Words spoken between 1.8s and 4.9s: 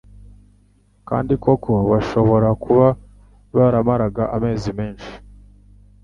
bashobora kuba baramaraga amezi